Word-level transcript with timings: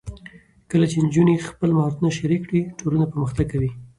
کله 0.71 0.85
چې 0.91 0.97
نجونې 1.05 1.35
خپل 1.49 1.69
مهارتونه 1.77 2.09
شریک 2.17 2.41
کړي، 2.49 2.61
ټولنه 2.79 3.05
پرمختګ 3.11 3.45
کوي. 3.53 3.71